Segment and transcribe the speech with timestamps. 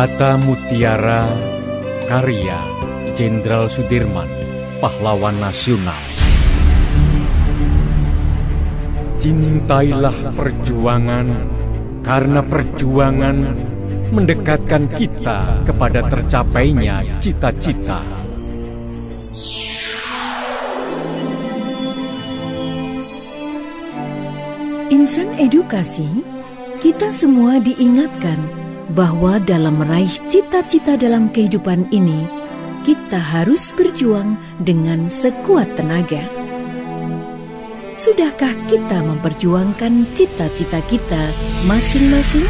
[0.00, 1.20] Kata Mutiara
[2.08, 2.56] Karya
[3.12, 4.24] Jenderal Sudirman
[4.80, 6.00] Pahlawan Nasional.
[9.20, 11.28] Cintailah perjuangan
[12.00, 13.36] Karena perjuangan
[14.16, 18.00] Mendekatkan kita kepada tercapainya cita-cita.
[24.88, 26.08] Insan edukasi,
[26.80, 32.26] kita semua diingatkan bahwa dalam meraih cita-cita dalam kehidupan ini,
[32.82, 36.26] kita harus berjuang dengan sekuat tenaga.
[37.94, 41.22] Sudahkah kita memperjuangkan cita-cita kita
[41.68, 42.48] masing-masing?